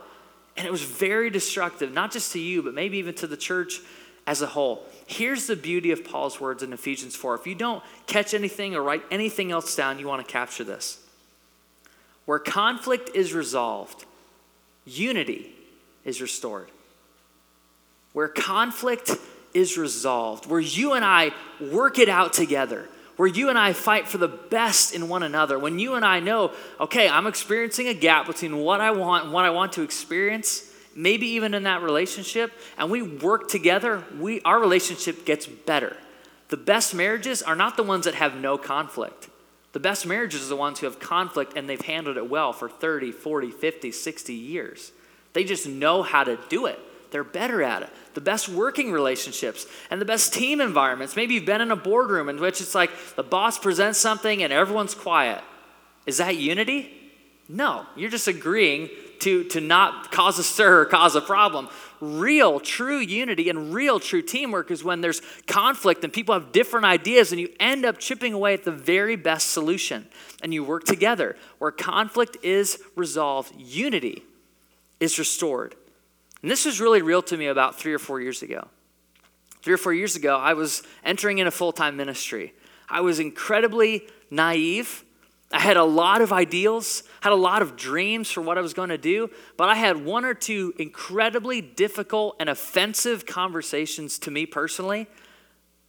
[0.56, 3.80] And it was very destructive, not just to you, but maybe even to the church
[4.26, 4.84] as a whole.
[5.06, 7.34] Here's the beauty of Paul's words in Ephesians 4.
[7.34, 10.98] If you don't catch anything or write anything else down, you want to capture this.
[12.24, 14.06] Where conflict is resolved,
[14.86, 15.52] unity
[16.04, 16.70] is restored.
[18.14, 19.10] where conflict
[19.52, 24.08] is resolved, where you and I work it out together, where you and I fight
[24.08, 27.94] for the best in one another, when you and I know, okay, I'm experiencing a
[27.94, 31.82] gap between what I want and what I want to experience, maybe even in that
[31.82, 35.96] relationship, and we work together, we, our relationship gets better.
[36.48, 39.28] The best marriages are not the ones that have no conflict.
[39.72, 42.68] The best marriages are the ones who have conflict and they've handled it well for
[42.68, 44.92] 30, 40, 50, 60 years.
[45.32, 46.78] They just know how to do it.
[47.10, 47.90] They're better at it.
[48.14, 51.16] The best working relationships and the best team environments.
[51.16, 54.52] Maybe you've been in a boardroom in which it's like the boss presents something and
[54.52, 55.42] everyone's quiet.
[56.06, 56.93] Is that unity?
[57.48, 58.88] No, you're just agreeing
[59.20, 61.68] to, to not cause a stir or cause a problem.
[62.00, 66.86] Real, true unity and real, true teamwork is when there's conflict and people have different
[66.86, 70.06] ideas and you end up chipping away at the very best solution
[70.42, 71.36] and you work together.
[71.58, 74.22] Where conflict is resolved, unity
[75.00, 75.74] is restored.
[76.42, 78.68] And this was really real to me about three or four years ago.
[79.62, 82.52] Three or four years ago, I was entering in a full time ministry.
[82.88, 85.03] I was incredibly naive
[85.54, 88.74] I had a lot of ideals, had a lot of dreams for what I was
[88.74, 94.32] going to do, but I had one or two incredibly difficult and offensive conversations to
[94.32, 95.06] me personally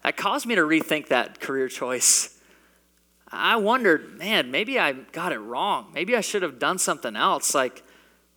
[0.04, 2.40] that caused me to rethink that career choice.
[3.28, 5.90] I wondered, man, maybe I got it wrong.
[5.96, 7.56] Maybe I should have done something else.
[7.56, 7.82] Like,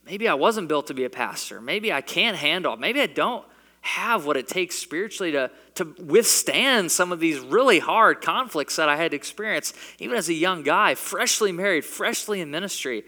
[0.06, 1.60] maybe I wasn't built to be a pastor.
[1.60, 3.44] Maybe I can't handle, it, maybe I don't
[3.82, 8.88] have what it takes spiritually to, to withstand some of these really hard conflicts that
[8.88, 13.04] I had experienced, even as a young guy, freshly married, freshly in ministry.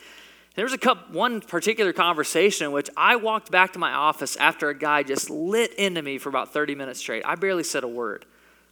[0.56, 4.36] There was a couple, one particular conversation in which I walked back to my office
[4.36, 7.22] after a guy just lit into me for about 30 minutes straight.
[7.24, 8.26] I barely said a word.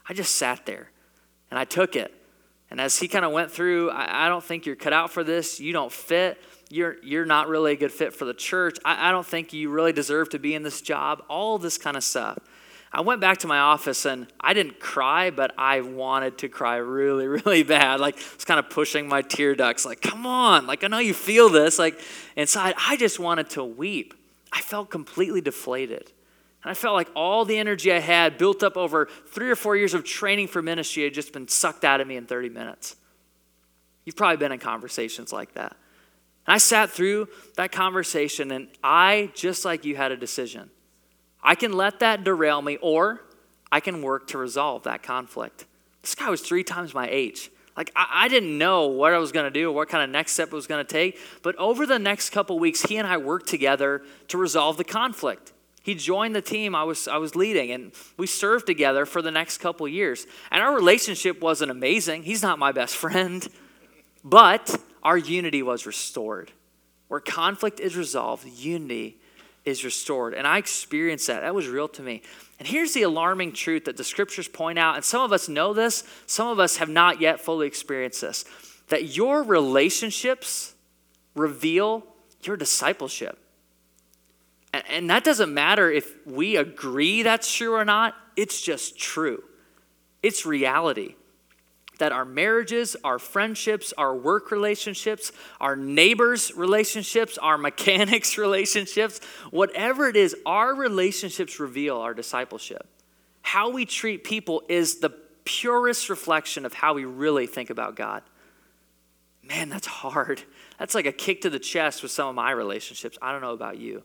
[0.08, 0.90] I just sat there
[1.50, 2.12] and I took it.
[2.70, 5.24] And as he kind of went through, I, I don't think you're cut out for
[5.24, 5.60] this.
[5.60, 6.38] You don't fit
[6.70, 8.78] you're, you're not really a good fit for the church.
[8.84, 11.22] I, I don't think you really deserve to be in this job.
[11.28, 12.38] All this kind of stuff.
[12.92, 16.76] I went back to my office and I didn't cry, but I wanted to cry
[16.76, 18.00] really, really bad.
[18.00, 20.98] Like, I was kind of pushing my tear ducts, like, come on, like, I know
[20.98, 21.78] you feel this.
[21.78, 22.00] Like,
[22.36, 24.14] inside, I just wanted to weep.
[24.52, 26.10] I felt completely deflated.
[26.62, 29.76] And I felt like all the energy I had built up over three or four
[29.76, 32.96] years of training for ministry had just been sucked out of me in 30 minutes.
[34.04, 35.76] You've probably been in conversations like that.
[36.46, 40.70] And I sat through that conversation and I, just like you, had a decision.
[41.42, 43.22] I can let that derail me or
[43.70, 45.66] I can work to resolve that conflict.
[46.02, 47.50] This guy was three times my age.
[47.76, 50.32] Like, I, I didn't know what I was going to do what kind of next
[50.32, 51.18] step was going to take.
[51.42, 55.52] But over the next couple weeks, he and I worked together to resolve the conflict.
[55.82, 59.30] He joined the team I was, I was leading, and we served together for the
[59.30, 60.26] next couple years.
[60.50, 62.24] And our relationship wasn't amazing.
[62.24, 63.46] He's not my best friend,
[64.24, 66.52] but our unity was restored.
[67.06, 69.18] Where conflict is resolved, unity
[69.68, 70.34] is restored.
[70.34, 71.40] And I experienced that.
[71.40, 72.22] That was real to me.
[72.58, 75.72] And here's the alarming truth that the scriptures point out, and some of us know
[75.72, 78.44] this, some of us have not yet fully experienced this
[78.88, 80.74] that your relationships
[81.34, 82.06] reveal
[82.42, 83.38] your discipleship.
[84.72, 89.44] And, and that doesn't matter if we agree that's true or not, it's just true.
[90.22, 91.16] It's reality
[91.98, 100.08] that our marriages, our friendships, our work relationships, our neighbors' relationships, our mechanics' relationships, whatever
[100.08, 102.86] it is, our relationships reveal our discipleship.
[103.42, 105.10] How we treat people is the
[105.44, 108.22] purest reflection of how we really think about God.
[109.42, 110.42] Man, that's hard.
[110.78, 113.16] That's like a kick to the chest with some of my relationships.
[113.22, 114.02] I don't know about you.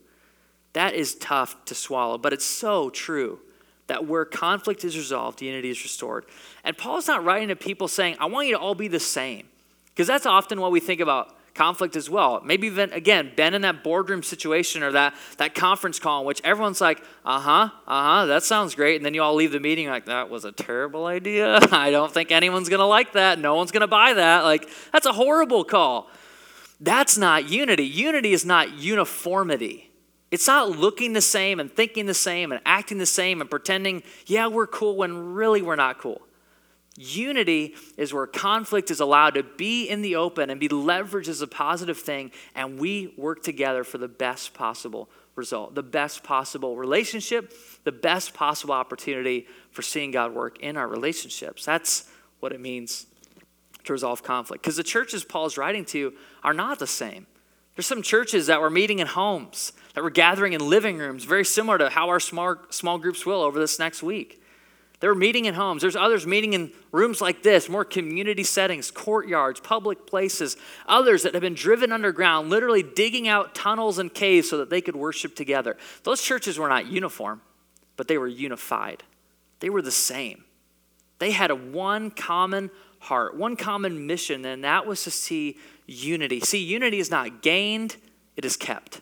[0.72, 3.40] That is tough to swallow, but it's so true
[3.86, 6.24] that where conflict is resolved, unity is restored.
[6.64, 9.48] And Paul's not writing to people saying, I want you to all be the same.
[9.86, 12.42] Because that's often what we think about conflict as well.
[12.44, 16.40] Maybe even, again, been in that boardroom situation or that, that conference call in which
[16.42, 18.96] everyone's like, uh huh, uh huh, that sounds great.
[18.96, 21.58] And then you all leave the meeting like, that was a terrible idea.
[21.70, 23.38] I don't think anyone's going to like that.
[23.38, 24.42] No one's going to buy that.
[24.42, 26.10] Like, that's a horrible call.
[26.80, 27.84] That's not unity.
[27.84, 29.90] Unity is not uniformity.
[30.34, 34.02] It's not looking the same and thinking the same and acting the same and pretending,
[34.26, 36.22] yeah, we're cool when really we're not cool.
[36.96, 41.40] Unity is where conflict is allowed to be in the open and be leveraged as
[41.40, 46.76] a positive thing, and we work together for the best possible result, the best possible
[46.76, 51.64] relationship, the best possible opportunity for seeing God work in our relationships.
[51.64, 53.06] That's what it means
[53.84, 54.64] to resolve conflict.
[54.64, 57.28] Because the churches Paul's writing to are not the same.
[57.76, 61.44] There's some churches that were meeting in homes, that were gathering in living rooms, very
[61.44, 64.40] similar to how our small, small groups will over this next week.
[65.00, 65.82] They were meeting in homes.
[65.82, 70.56] There's others meeting in rooms like this, more community settings, courtyards, public places.
[70.86, 74.80] Others that have been driven underground, literally digging out tunnels and caves so that they
[74.80, 75.76] could worship together.
[76.04, 77.42] Those churches were not uniform.
[77.96, 79.02] but they were unified.
[79.60, 80.44] They were the same.
[81.18, 86.40] They had a one common heart, one common mission, and that was to see unity.
[86.40, 87.96] See, unity is not gained,
[88.36, 89.00] it is kept.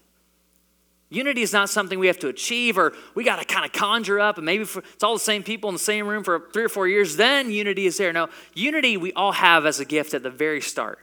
[1.12, 4.18] Unity is not something we have to achieve or we got to kind of conjure
[4.18, 6.64] up and maybe for, it's all the same people in the same room for three
[6.64, 8.14] or four years, then unity is there.
[8.14, 11.01] No, unity we all have as a gift at the very start.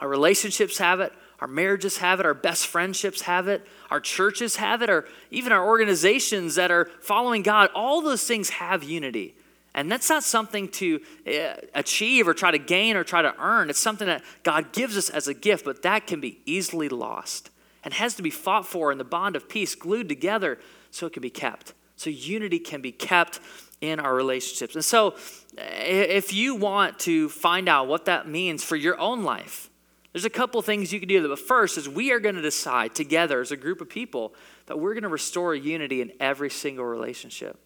[0.00, 4.56] Our relationships have it, our marriages have it, our best friendships have it, our churches
[4.56, 7.70] have it, or even our organizations that are following God.
[7.72, 9.36] All those things have unity.
[9.76, 13.70] And that's not something to uh, achieve or try to gain or try to earn.
[13.70, 17.50] It's something that God gives us as a gift, but that can be easily lost
[17.84, 20.58] and has to be fought for in the bond of peace, glued together
[20.90, 21.74] so it can be kept.
[21.96, 23.40] So unity can be kept
[23.80, 24.74] in our relationships.
[24.74, 25.14] And so
[25.56, 29.70] if you want to find out what that means for your own life,
[30.12, 31.28] there's a couple things you can do.
[31.28, 34.34] But first is we are going to decide together as a group of people
[34.66, 37.58] that we're going to restore unity in every single relationship.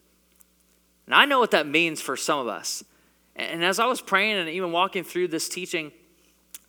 [1.07, 2.83] And I know what that means for some of us.
[3.37, 5.93] And as I was praying and even walking through this teaching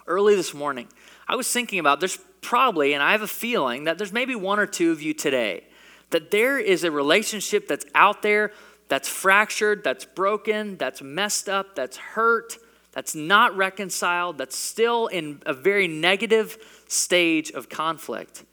[0.05, 0.87] early this morning,
[1.29, 4.59] I was thinking about there's probably, and I have a feeling that there's maybe one
[4.59, 5.63] or two of you today
[6.09, 8.51] that there is a relationship that's out there
[8.87, 12.57] that's fractured, that's broken, that's messed up, that's hurt,
[12.91, 18.43] that's not reconciled, that's still in a very negative stage of conflict.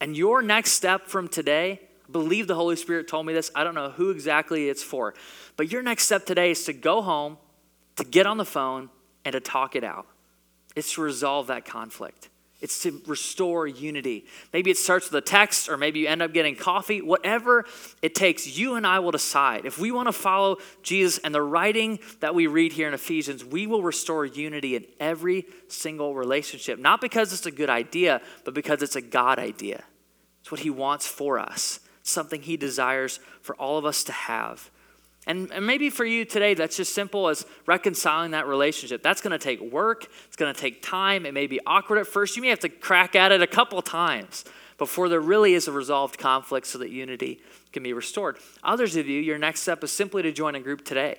[0.00, 3.52] And your next step from today believe the Holy Spirit told me this.
[3.54, 5.14] I don't know who exactly it's for.
[5.56, 7.38] But your next step today is to go home,
[7.94, 8.90] to get on the phone,
[9.24, 10.06] and to talk it out.
[10.74, 12.28] It's to resolve that conflict.
[12.60, 14.24] It's to restore unity.
[14.52, 17.02] Maybe it starts with a text, or maybe you end up getting coffee.
[17.02, 17.66] Whatever
[18.00, 19.66] it takes, you and I will decide.
[19.66, 23.44] If we want to follow Jesus and the writing that we read here in Ephesians,
[23.44, 26.78] we will restore unity in every single relationship.
[26.78, 29.84] Not because it's a good idea, but because it's a God idea.
[30.40, 34.70] It's what He wants for us something He desires for all of us to have.
[35.26, 39.02] And, and maybe for you today, that's just simple as reconciling that relationship.
[39.02, 41.24] That's going to take work, it's going to take time.
[41.26, 42.36] It may be awkward at first.
[42.36, 44.44] You may have to crack at it a couple times
[44.76, 47.40] before there really is a resolved conflict so that unity
[47.72, 48.38] can be restored.
[48.62, 51.18] Others of you, your next step is simply to join a group today.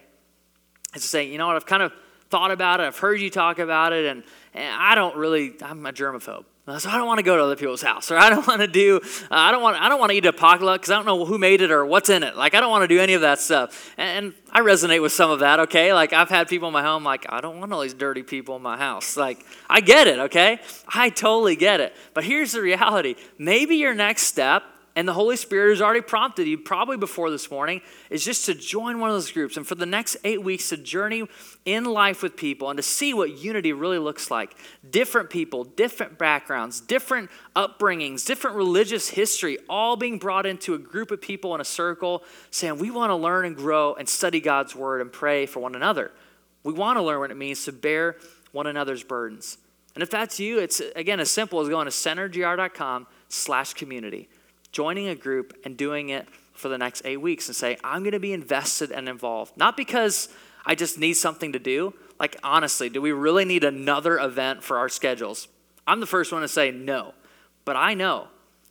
[0.94, 1.94] It's to say, you know what, I've kind of
[2.30, 5.86] thought about it, I've heard you talk about it, and, and I don't really, I'm
[5.86, 6.46] a germaphobe.
[6.67, 8.67] So I don't want to go to other people's house, or I don't want to
[8.67, 11.06] do, uh, I don't want, I don't want to eat a potluck because I don't
[11.06, 12.36] know who made it or what's in it.
[12.36, 13.93] Like I don't want to do any of that stuff.
[13.97, 15.60] And, and I resonate with some of that.
[15.60, 18.23] Okay, like I've had people in my home like I don't want all these dirty
[18.23, 19.15] people in my house.
[19.15, 20.17] Like I get it.
[20.17, 21.95] Okay, I totally get it.
[22.15, 24.63] But here's the reality: maybe your next step
[24.97, 28.53] and the Holy Spirit has already prompted you, probably before this morning, is just to
[28.53, 31.25] join one of those groups and for the next eight weeks to journey
[31.65, 34.55] in life with people and to see what unity really looks like.
[34.89, 41.12] Different people, different backgrounds, different upbringings, different religious history, all being brought into a group
[41.12, 44.77] of people in a circle saying, We want to learn and grow and study God's
[44.77, 46.12] word and pray for one another.
[46.63, 48.15] We want to learn what it means to bear
[48.53, 49.58] one another's burdens.
[49.93, 54.29] And if that's you, it's again as simple as going to centergr.com slash community
[54.76, 58.12] joining a group and doing it for the next eight weeks and say, I'm going
[58.12, 59.56] to be invested and involved.
[59.56, 60.28] Not because
[60.66, 61.94] I just need something to do.
[62.20, 65.48] Like, honestly, do we really need another event for our schedules?
[65.88, 67.14] I'm the first one to say no.
[67.64, 68.28] But I know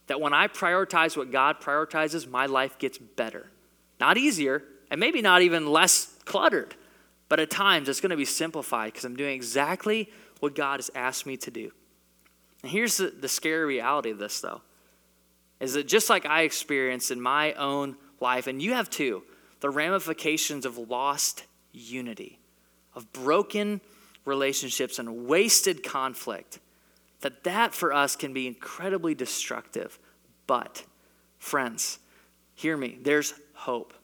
[0.08, 3.50] that when I prioritize what God prioritizes, my life gets better.
[3.98, 6.74] Not easier, and maybe not even less cluttered,
[7.30, 10.90] but at times it's going to be simplified because I'm doing exactly what God has
[10.94, 11.70] asked me to do.
[12.62, 14.60] And here's the, the scary reality of this, though
[15.60, 19.22] is that just like I experienced in my own life, and you have too,
[19.60, 22.38] the ramifications of lost unity,
[22.94, 23.80] of broken
[24.24, 26.58] relationships and wasted conflict,
[27.20, 29.98] that that for us can be incredibly destructive.
[30.46, 30.84] But,
[31.38, 31.98] friends,
[32.54, 33.94] hear me, there's hope.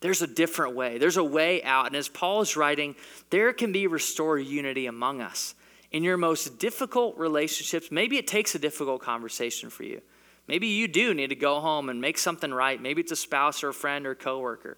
[0.00, 0.98] There's a different way.
[0.98, 1.86] There's a way out.
[1.86, 2.94] And as Paul is writing,
[3.30, 5.54] there can be restored unity among us.
[5.92, 10.02] In your most difficult relationships, maybe it takes a difficult conversation for you.
[10.46, 12.80] Maybe you do need to go home and make something right.
[12.80, 14.76] Maybe it's a spouse or a friend or a coworker.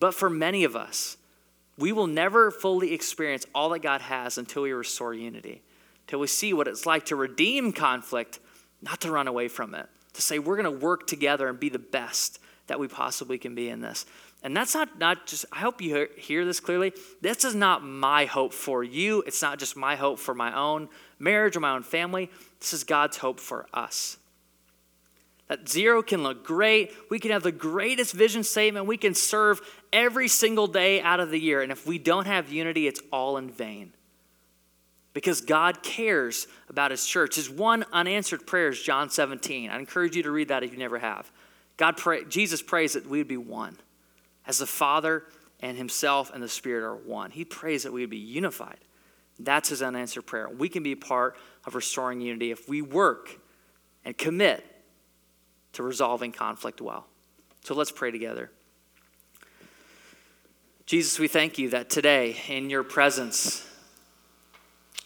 [0.00, 1.16] But for many of us,
[1.76, 5.62] we will never fully experience all that God has until we restore unity,
[6.06, 8.40] until we see what it's like to redeem conflict,
[8.82, 11.68] not to run away from it, to say we're going to work together and be
[11.68, 12.38] the best
[12.68, 14.06] that we possibly can be in this.
[14.42, 16.92] And that's not, not just, I hope you hear this clearly.
[17.20, 19.22] This is not my hope for you.
[19.26, 20.88] It's not just my hope for my own
[21.18, 22.30] marriage or my own family.
[22.60, 24.16] This is God's hope for us.
[25.48, 26.92] That zero can look great.
[27.10, 28.86] We can have the greatest vision statement.
[28.86, 29.60] We can serve
[29.92, 31.62] every single day out of the year.
[31.62, 33.94] And if we don't have unity, it's all in vain.
[35.14, 37.36] Because God cares about his church.
[37.36, 39.70] His one unanswered prayer is John 17.
[39.70, 41.30] I encourage you to read that if you never have.
[41.78, 43.78] God pray, Jesus prays that we would be one.
[44.46, 45.24] as the Father
[45.60, 47.30] and Himself and the Spirit are one.
[47.30, 48.78] He prays that we would be unified.
[49.38, 50.48] That's His unanswered prayer.
[50.48, 53.38] We can be part of restoring unity if we work
[54.04, 54.64] and commit
[55.78, 57.06] to resolving conflict well.
[57.62, 58.50] So let's pray together.
[60.86, 63.64] Jesus, we thank you that today, in your presence,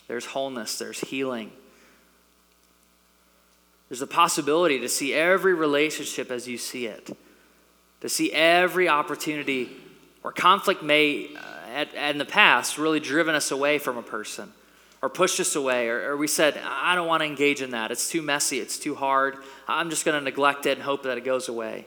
[0.08, 1.52] there's wholeness, there's healing.
[3.90, 7.14] There's a possibility to see every relationship as you see it,
[8.00, 9.68] to see every opportunity
[10.22, 14.02] where conflict may, uh, at, at in the past, really driven us away from a
[14.02, 14.50] person
[15.02, 17.90] or pushed us away, or, or we said, I don't want to engage in that.
[17.90, 19.36] It's too messy, it's too hard.
[19.66, 21.86] I'm just going to neglect it and hope that it goes away.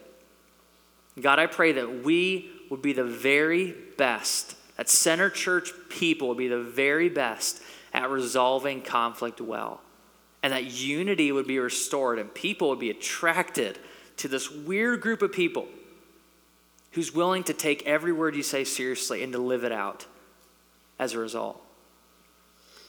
[1.20, 6.38] God, I pray that we would be the very best, that Center Church people would
[6.38, 7.62] be the very best
[7.94, 9.80] at resolving conflict well,
[10.44, 13.80] and that unity would be restored and people would be attracted
[14.18, 15.68] to this weird group of people
[16.92, 20.06] who's willing to take every word you say seriously and to live it out
[21.00, 21.65] as a result.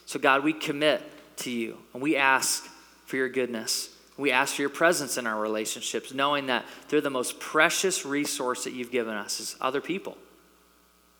[0.06, 1.02] So, God, we commit
[1.38, 2.64] to you and we ask
[3.04, 3.90] for your goodness.
[4.16, 8.64] We ask for your presence in our relationships, knowing that they're the most precious resource
[8.64, 10.16] that you've given us is other people.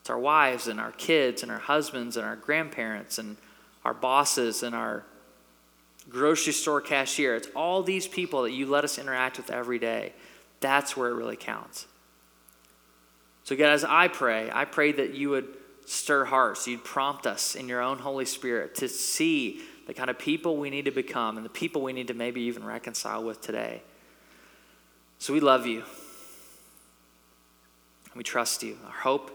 [0.00, 3.36] It's our wives and our kids and our husbands and our grandparents and
[3.84, 5.04] our bosses and our
[6.08, 7.34] grocery store cashier.
[7.34, 10.12] It's all these people that you let us interact with every day.
[10.60, 11.86] That's where it really counts.
[13.44, 15.55] So, God, as I pray, I pray that you would
[15.86, 16.66] stir hearts.
[16.66, 20.68] You'd prompt us in your own Holy Spirit to see the kind of people we
[20.68, 23.82] need to become and the people we need to maybe even reconcile with today.
[25.18, 25.84] So we love you.
[28.14, 28.78] We trust you.
[28.84, 29.30] Our hope,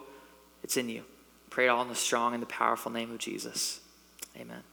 [0.63, 1.03] it's in you.
[1.49, 3.79] Pray it all in the strong and the powerful name of Jesus.
[4.37, 4.63] Amen.